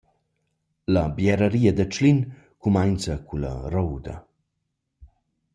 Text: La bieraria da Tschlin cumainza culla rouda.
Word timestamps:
La 0.95 1.03
bieraria 1.17 1.71
da 1.77 1.85
Tschlin 1.91 2.19
cumainza 2.61 3.15
culla 3.27 3.53
rouda. 3.73 4.15